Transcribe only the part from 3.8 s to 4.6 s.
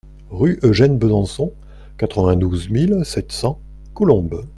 Colombes